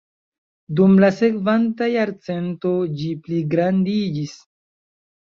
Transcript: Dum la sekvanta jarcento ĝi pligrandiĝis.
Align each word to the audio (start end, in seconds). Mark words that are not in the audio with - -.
Dum 0.79 0.95
la 1.03 1.11
sekvanta 1.17 1.91
jarcento 1.97 2.75
ĝi 2.97 3.13
pligrandiĝis. 3.29 4.39